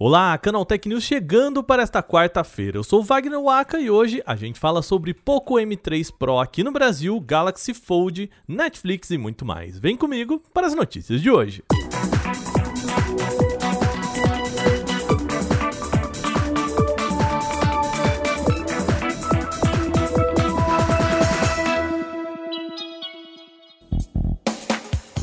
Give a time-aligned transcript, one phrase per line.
[0.00, 2.78] Olá, Canal Tech News chegando para esta quarta-feira.
[2.78, 6.70] Eu sou Wagner Waka e hoje a gente fala sobre Poco M3 Pro aqui no
[6.70, 9.76] Brasil, Galaxy Fold, Netflix e muito mais.
[9.76, 11.64] Vem comigo para as notícias de hoje.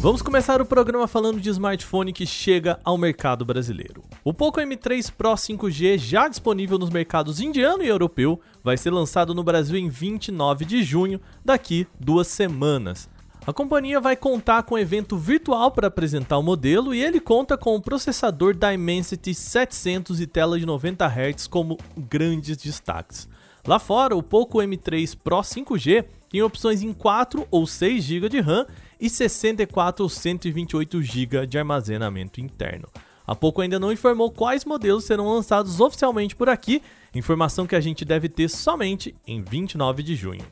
[0.05, 4.03] Vamos começar o programa falando de smartphone que chega ao mercado brasileiro.
[4.23, 9.33] O Poco M3 Pro 5G, já disponível nos mercados indiano e europeu, vai ser lançado
[9.33, 13.09] no Brasil em 29 de junho, daqui duas semanas.
[13.47, 17.57] A companhia vai contar com um evento virtual para apresentar o modelo e ele conta
[17.57, 23.27] com o processador Dimensity 700 e tela de 90 Hz como grandes destaques.
[23.65, 28.39] Lá fora, o Poco M3 Pro 5G tem opções em 4 ou 6 GB de
[28.39, 28.67] RAM
[28.99, 32.87] e 64 ou 128 GB de armazenamento interno.
[33.27, 36.81] A pouco ainda não informou quais modelos serão lançados oficialmente por aqui,
[37.13, 40.45] informação que a gente deve ter somente em 29 de junho.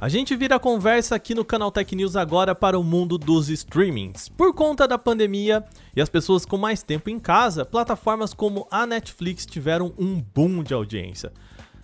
[0.00, 3.48] A gente vira a conversa aqui no Canal Tech News agora para o mundo dos
[3.48, 4.28] streamings.
[4.28, 5.64] Por conta da pandemia
[5.94, 10.62] e as pessoas com mais tempo em casa, plataformas como a Netflix tiveram um boom
[10.62, 11.32] de audiência.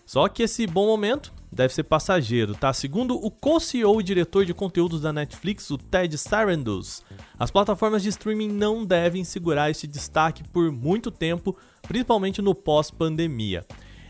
[0.07, 2.73] Só que esse bom momento deve ser passageiro, tá?
[2.73, 7.03] Segundo o co-CEO e diretor de conteúdos da Netflix, o Ted Sarandos,
[7.37, 13.67] as plataformas de streaming não devem segurar esse destaque por muito tempo, principalmente no pós-pandemia.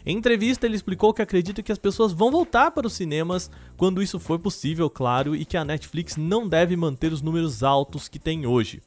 [0.07, 4.03] Em entrevista, ele explicou que acredita que as pessoas vão voltar para os cinemas quando
[4.03, 8.19] isso for possível, claro, e que a Netflix não deve manter os números altos que
[8.19, 8.83] tem hoje.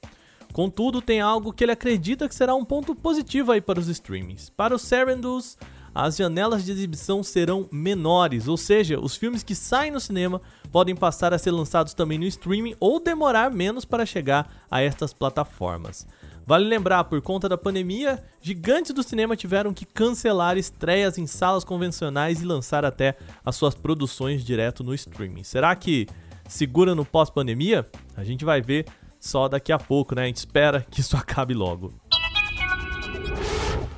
[0.53, 4.49] Contudo, tem algo que ele acredita que será um ponto positivo aí para os streamings.
[4.49, 5.57] Para o Sarandos,
[5.93, 10.39] as janelas de exibição serão menores, ou seja, os filmes que saem no cinema
[10.71, 15.13] podem passar a ser lançados também no streaming ou demorar menos para chegar a estas
[15.13, 16.05] plataformas.
[16.47, 21.65] Vale lembrar, por conta da pandemia, gigantes do cinema tiveram que cancelar estreias em salas
[21.65, 25.43] convencionais e lançar até as suas produções direto no streaming.
[25.43, 26.07] Será que
[26.47, 27.85] segura no pós-pandemia?
[28.15, 28.85] A gente vai ver
[29.19, 30.23] só daqui a pouco, né?
[30.23, 31.93] A gente espera que isso acabe logo.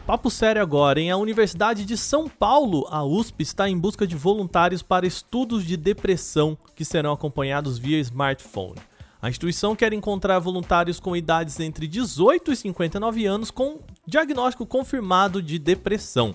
[0.08, 4.16] Papo sério agora, em a Universidade de São Paulo, a USP está em busca de
[4.16, 8.89] voluntários para estudos de depressão que serão acompanhados via smartphone.
[9.22, 15.42] A instituição quer encontrar voluntários com idades entre 18 e 59 anos com diagnóstico confirmado
[15.42, 16.34] de depressão.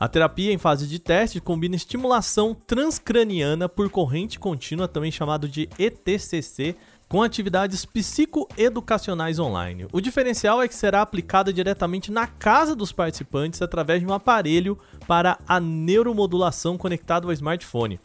[0.00, 5.68] A terapia em fase de teste combina estimulação transcraniana por corrente contínua, também chamado de
[5.78, 6.76] ETCC,
[7.08, 9.86] com atividades psicoeducacionais online.
[9.92, 14.78] O diferencial é que será aplicada diretamente na casa dos participantes através de um aparelho
[15.06, 17.98] para a neuromodulação conectado ao smartphone.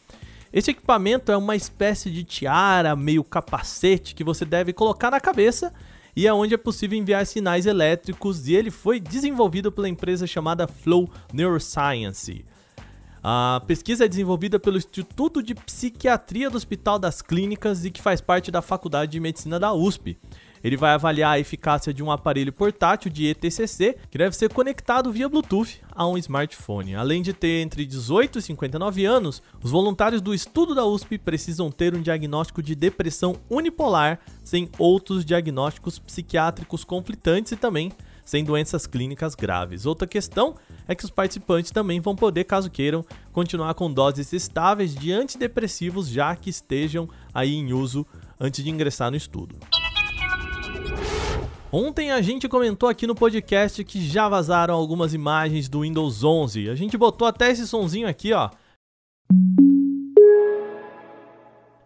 [0.53, 5.73] Esse equipamento é uma espécie de tiara, meio capacete que você deve colocar na cabeça
[6.15, 10.67] e é onde é possível enviar sinais elétricos e ele foi desenvolvido pela empresa chamada
[10.67, 12.45] Flow Neuroscience.
[13.23, 18.21] A pesquisa é desenvolvida pelo Instituto de Psiquiatria do Hospital das Clínicas e que faz
[18.21, 20.19] parte da Faculdade de Medicina da USP.
[20.63, 25.11] Ele vai avaliar a eficácia de um aparelho portátil de ETCC que deve ser conectado
[25.11, 26.95] via Bluetooth a um smartphone.
[26.95, 31.69] Além de ter entre 18 e 59 anos, os voluntários do estudo da USP precisam
[31.69, 37.91] ter um diagnóstico de depressão unipolar sem outros diagnósticos psiquiátricos conflitantes e também
[38.23, 39.85] sem doenças clínicas graves.
[39.85, 40.55] Outra questão
[40.87, 46.07] é que os participantes também vão poder, caso queiram, continuar com doses estáveis de antidepressivos
[46.07, 48.05] já que estejam aí em uso
[48.39, 49.55] antes de ingressar no estudo.
[51.75, 56.69] Ontem a gente comentou aqui no podcast que já vazaram algumas imagens do Windows 11.
[56.69, 58.51] A gente botou até esse sonzinho aqui, ó.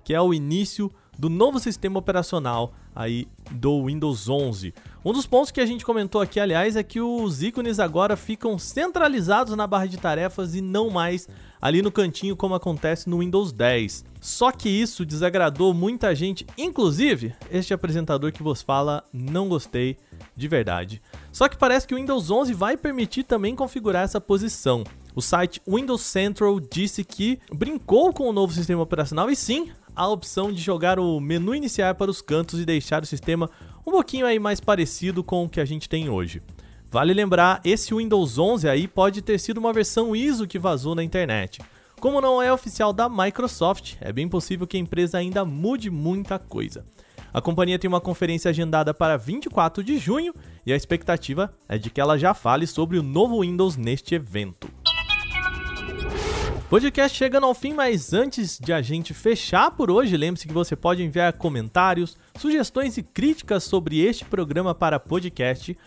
[0.04, 4.74] Que é o início do novo sistema operacional aí do Windows 11.
[5.06, 8.60] Um dos pontos que a gente comentou aqui, aliás, é que os ícones agora ficam
[8.60, 11.30] centralizados na barra de tarefas e não mais
[11.62, 14.04] ali no cantinho como acontece no Windows 10.
[14.28, 19.96] Só que isso desagradou muita gente, inclusive este apresentador que vos fala, não gostei
[20.36, 21.02] de verdade.
[21.32, 24.84] Só que parece que o Windows 11 vai permitir também configurar essa posição.
[25.16, 30.06] O site Windows Central disse que brincou com o novo sistema operacional e sim, a
[30.10, 33.50] opção de jogar o menu iniciar para os cantos e deixar o sistema
[33.86, 36.44] um pouquinho aí mais parecido com o que a gente tem hoje.
[36.92, 41.04] Vale lembrar, esse Windows 11 aí pode ter sido uma versão ISO que vazou na
[41.04, 41.62] internet.
[42.00, 46.38] Como não é oficial da Microsoft, é bem possível que a empresa ainda mude muita
[46.38, 46.86] coisa.
[47.34, 50.34] A companhia tem uma conferência agendada para 24 de junho
[50.64, 54.70] e a expectativa é de que ela já fale sobre o novo Windows neste evento.
[56.70, 60.76] Podcast chegando ao fim, mas antes de a gente fechar por hoje, lembre-se que você
[60.76, 65.78] pode enviar comentários, sugestões e críticas sobre este programa para podcast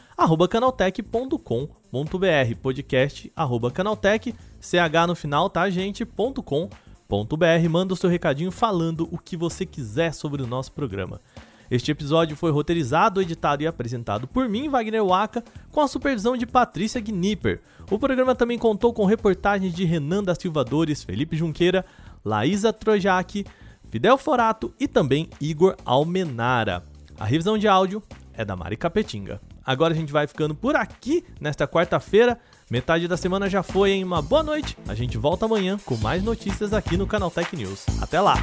[0.50, 3.30] canaltech.com.br podcast
[3.74, 4.74] canaltech, ch
[5.06, 7.68] no final, tá gente, .com.br.
[7.68, 11.20] Manda o seu recadinho falando o que você quiser sobre o nosso programa.
[11.70, 16.44] Este episódio foi roteirizado, editado e apresentado por mim, Wagner Waka, com a supervisão de
[16.44, 17.60] Patrícia Gnipper.
[17.88, 21.84] O programa também contou com reportagens de Renan da Silva Dores, Felipe Junqueira,
[22.24, 23.46] Laísa Trojak,
[23.88, 26.82] Fidel Forato e também Igor Almenara.
[27.18, 28.02] A revisão de áudio
[28.34, 29.40] é da Mari Capetinga.
[29.64, 32.38] Agora a gente vai ficando por aqui nesta quarta-feira.
[32.68, 34.76] Metade da semana já foi, em Uma boa noite.
[34.88, 37.84] A gente volta amanhã com mais notícias aqui no Canal Tech News.
[38.00, 38.34] Até lá!